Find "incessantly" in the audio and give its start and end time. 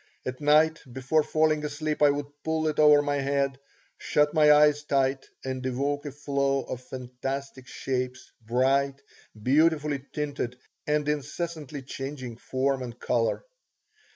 11.07-11.83